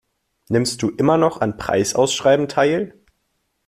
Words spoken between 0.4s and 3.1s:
Nimmst du immer noch an Preisausschreiben teil?